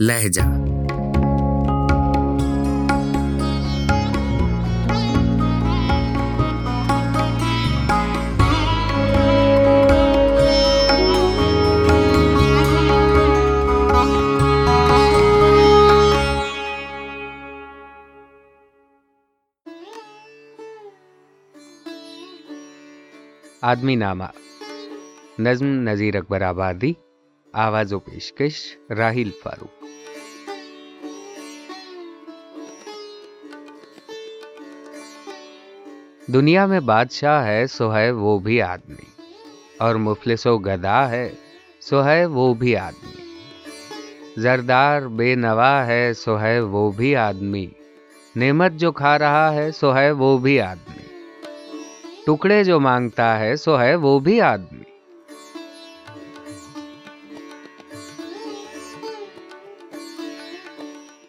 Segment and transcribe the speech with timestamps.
[0.00, 0.40] لہجہ۔
[23.62, 24.24] آدمی نامہ
[25.38, 26.92] نظم نذیر اکبر آبادی
[27.52, 29.77] آواز و پیشکش راہیل فاروق۔
[36.32, 39.22] دنیا میں بادشاہ ہے سو ہے وہ بھی آدمی۔
[39.78, 41.30] اور مفلس و گدا ہے
[41.80, 43.22] سو ہے وہ بھی آدمی۔
[44.36, 47.66] زردار بے نوا ہے سو ہے وہ بھی آدمی۔
[48.36, 51.02] نعمت جو کھا رہا ہے سو ہے وہ بھی آدمی۔
[52.26, 54.82] ٹکڑے جو مانگتا ہے سو ہے وہ بھی آدمی۔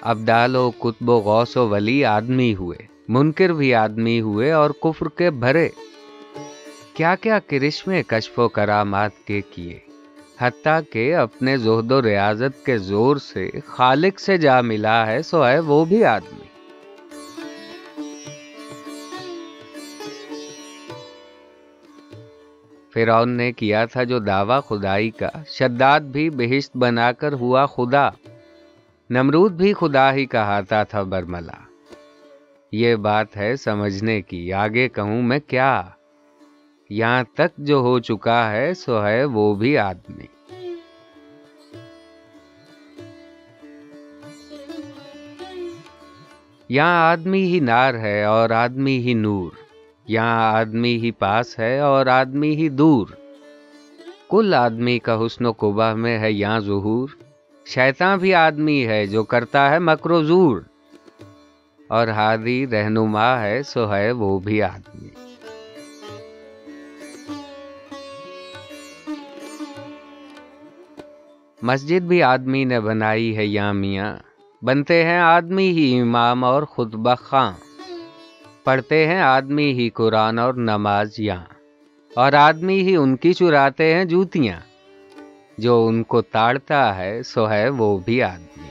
[0.00, 5.08] ابدال و کتب و غوث و ولی آدمی ہوئے۔ منکر بھی آدمی ہوئے اور کفر
[5.08, 5.68] کے بھرے۔
[6.94, 9.78] کیا کیا کرشمے کشف و کرامات کے کیے،
[10.40, 15.48] حتیٰ کہ اپنے زہد و ریاضت کے زور سے خالق سے جا ملا ہے سو
[15.48, 16.44] ہے وہ بھی آدمی۔
[22.94, 28.08] فرعون نے کیا تھا جو دعویٰ خدائی کا، شداد بھی بہشت بنا کر ہوا خدا۔
[29.10, 31.69] نمرود بھی خدا ہی کہاتا تھا برملا۔
[32.72, 35.82] یہ بات ہے سمجھنے کی۔ آگے کہوں میں کیا؟
[36.90, 40.24] یہاں تک جو ہو چکا ہے، سو ہے وہ بھی آدمی۔
[46.68, 49.50] یہاں آدمی ہی نار ہے اور آدمی ہی نور۔
[50.06, 53.06] یہاں آدمی ہی پاس ہے اور آدمی ہی دور۔
[54.30, 57.08] کل آدمی کا حسن و قبا میں ہے یہاں ظہور۔
[57.66, 60.60] شیطان بھی آدمی ہے جو کرتا ہے مکرو زور۔
[61.90, 65.08] اور ہادی رہنما ہے، سو ہے وہ بھی آدمی۔
[71.62, 74.16] مسجد بھی آدمی نے بنائی ہے یا میاں۔
[74.62, 77.52] بنتے ہیں آدمی ہی امام اور خود بخاں
[78.64, 81.54] پڑھتے ہیں آدمی ہی قرآن اور نماز یہاں
[82.14, 84.60] اور آدمی ہی ان کی چراتے ہیں جوتیاں۔
[85.58, 88.69] جو ان کو تاڑتا ہے، سو ہے وہ بھی آدمی۔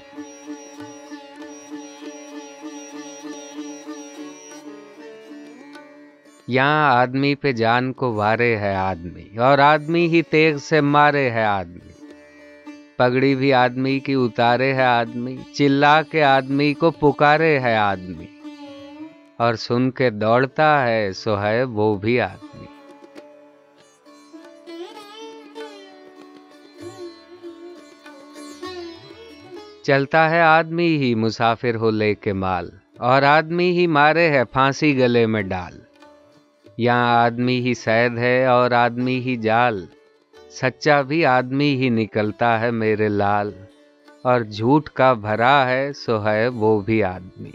[6.51, 11.43] یہاں آدمی پہ جان کو وارے ہے آدمی اور آدمی ہی تیغ سے مارے ہے
[11.43, 12.03] آدمی۔
[12.97, 18.25] پگڑی بھی آدمی کی اتارے ہے آدمی، چلا کے آدمی کو پکارے ہے آدمی۔
[19.37, 22.65] اور سن کے دوڑتا ہے سو ہے وہ بھی آدمی۔
[29.83, 34.97] چلتا ہے آدمی ہی مسافر ہو لے کے مال اور آدمی ہی مارے ہے پھانسی
[34.97, 35.88] گلے میں ڈال۔
[36.81, 39.85] یہاں آدمی ہی سید ہے اور آدمی ہی جال۔
[40.51, 43.51] سچا بھی آدمی ہی نکلتا ہے میرے لال۔
[44.23, 47.51] اور جھوٹ کا بھرا ہے سو ہے وہ بھی آدمی۔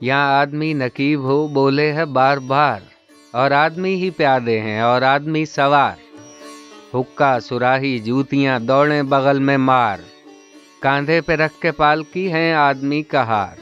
[0.00, 2.80] یہاں آدمی نقیب ہو، بولے ہے بار بار۔
[3.30, 5.96] اور آدمی ہی پیادے ہیں اور آدمی سوار۔
[6.94, 9.98] حکا سراہی جوتیاں دوڑیں بغل میں مار۔
[10.80, 13.56] کاندھے پہ رکھ کے پالکی ہیں آدمی کا ہار۔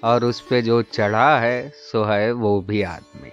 [0.00, 3.28] اور اس پہ جو چڑھا ہے، سو ہے وہ بھی آدمی۔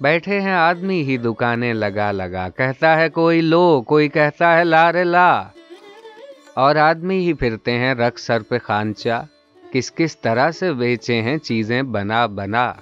[0.00, 4.92] بیٹھے ہیں آدمی ہی دکانیں لگا لگا۔ کہتا ہے کوئی لو، کوئی کہتا ہے لا
[4.92, 5.42] رے لا۔
[6.54, 9.22] اور آدمی ہی پھرتے ہیں رکھ سر پہ خانچا
[9.72, 12.72] کس کس طرح سے بیچے ہیں چیزیں بنا بنا۔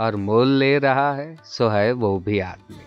[0.00, 2.84] اور مول لے رہا ہے، سو ہے وہ بھی آدمی۔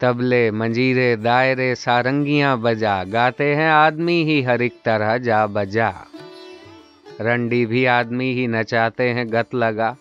[0.00, 5.90] تبلے منجیرے، دائرے، سارنگیاں بجا۔ گاتے ہیں آدمی ہی ہر ایک طرح جا بجا۔
[7.20, 9.94] رنڈی بھی آدمی ہی نچاتے ہیں گت لگا۔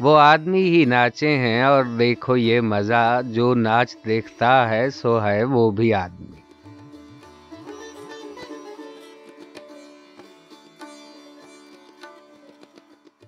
[0.00, 5.44] وہ آدمی ہی ناچے ہیں اور دیکھو یہ مزہ جو ناچ دیکھتا ہے، سو ہے
[5.44, 6.45] وہ بھی آدمی۔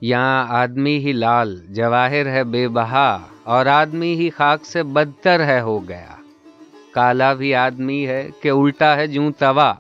[0.00, 5.60] یہاں آدمی ہی لال، جواہر ہے بے بہا، اور آدمی ہی خاک سے بدتر ہے
[5.60, 6.14] ہو گیا۔
[6.90, 9.74] کالا بھی آدمی ہے کہ الٹا ہے جوں توا۔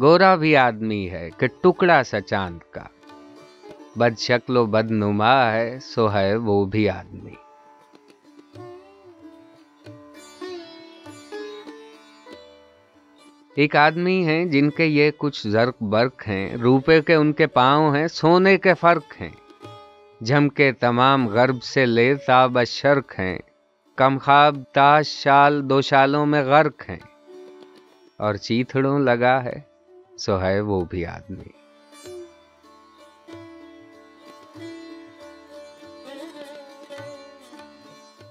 [0.00, 2.82] گورا بھی آدمی ہے کہ ٹکڑا سا چاند کا۔
[3.96, 7.47] بد شکل و بد نما ہے، سو ہے وہ بھی آدمی۔
[13.58, 17.96] ایک آدمی ہیں جن کے یہ کچھ زرق برق ہیں، روپے کے ان کے پاؤں
[17.96, 19.30] ہیں، سونے کے فرق ہیں۔
[20.24, 23.38] جھم کے تمام غرب سے لے تاب شرک ہیں۔
[23.96, 26.98] کم خواب، تاش، شال، دو شالوں میں غرق ہیں۔
[28.16, 29.60] اور چیتڑوں لگا ہے،
[30.18, 31.48] سو ہے وہ بھی آدمی۔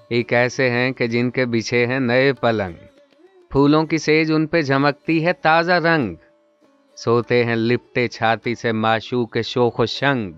[0.08, 2.87] ایک ایسے ہیں کہ جن کے بچھے ہیں نئے پلنگ۔
[3.50, 6.14] پھولوں کی سیج ان پہ جھمکتی ہے تازہ رنگ۔
[6.96, 10.32] سوتے ہیں لپٹے چھاتی سے ماشو کے شوخ و شنگ۔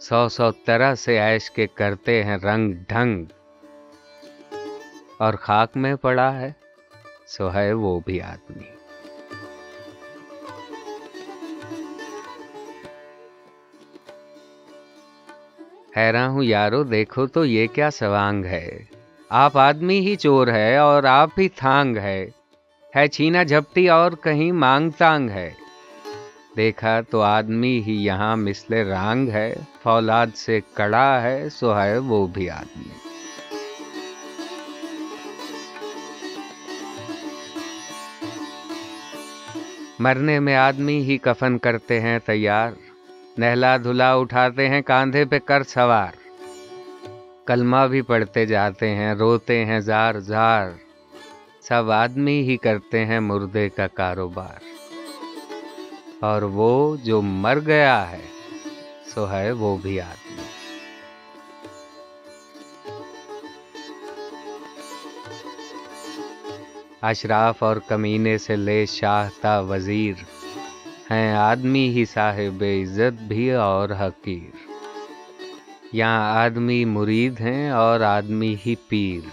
[0.00, 3.24] سو سو طرح سے عیش کے کرتے ہیں رنگ ڈھنگ۔
[5.18, 6.52] اور خاک میں پڑا ہے،
[7.26, 8.64] سو ہے وہ بھی آدمی۔
[15.96, 18.95] حیران ہوں یارو، دیکھو تو یہ کیا سوانگ ہے۔
[19.28, 22.26] آپ آدمی ہی چور ہے اور آپ ہی تھانگ ہے۔
[22.96, 25.52] ہے چھینا جھپٹی اور کہیں مانگ تانگ ہے۔
[26.56, 32.26] دیکھا تو آدمی ہی یہاں مثل رانگ ہے، فولاد سے کڑا ہے، سو ہے وہ
[32.26, 32.88] بھی آدمی۔
[39.98, 42.70] مرنے میں آدمی ہی کفن کرتے ہیں تیار،
[43.38, 46.25] نہلا دھلا اٹھاتے ہیں، کاندھے پہ کر سوار۔
[47.46, 50.70] کلمہ بھی پڑھتے جاتے ہیں، روتے ہیں زار زار۔
[51.60, 54.64] سب آدمی ہی کرتے ہیں مردے کا کاروبار۔
[56.20, 58.26] اور وہ جو مر گیا ہے،
[59.14, 60.42] سو ہے وہ بھی آدمی۔
[67.02, 70.14] اشراف اور کمینے سے لے شاہتا وزیر
[71.10, 74.75] ہیں آدمی ہی صاحب عزت بھی اور حقیر۔
[75.96, 79.28] یہاں آدمی مرید ہیں اور آدمی ہی پیر۔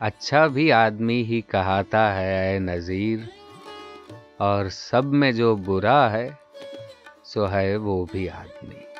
[0.00, 3.18] اچھا بھی آدمی ہی کہاتا ہے، اے نذیر۔
[4.36, 6.30] اور سب میں جو برا ہے،
[7.24, 8.93] سو ہے وہ بھی آدمی۔